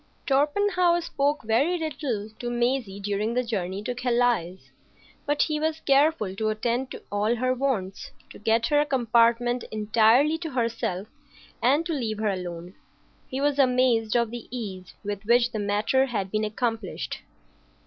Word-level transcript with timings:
Torpenhow 0.25 0.99
spoke 0.99 1.43
very 1.43 1.77
little 1.77 2.27
to 2.39 2.49
Maisie 2.49 2.99
during 2.99 3.35
the 3.35 3.43
journey 3.43 3.83
to 3.83 3.93
Calais; 3.93 4.57
but 5.27 5.43
he 5.43 5.59
was 5.59 5.79
careful 5.81 6.33
to 6.37 6.49
attend 6.49 6.89
to 6.89 7.03
all 7.11 7.35
her 7.35 7.53
wants, 7.53 8.09
to 8.31 8.39
get 8.39 8.65
her 8.65 8.79
a 8.81 8.85
compartment 8.87 9.63
entirely 9.69 10.39
to 10.39 10.49
herself, 10.49 11.07
and 11.61 11.85
to 11.85 11.93
leave 11.93 12.17
her 12.17 12.29
alone. 12.31 12.73
He 13.27 13.39
was 13.39 13.59
amazed 13.59 14.15
of 14.15 14.31
the 14.31 14.47
ease 14.49 14.95
with 15.03 15.23
which 15.25 15.51
the 15.51 15.59
matter 15.59 16.07
had 16.07 16.31
been 16.31 16.45
accomplished. 16.45 17.19